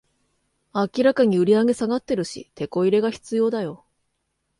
[0.73, 3.85] 明らかに売上下がってるし、テコ入れが必要だよ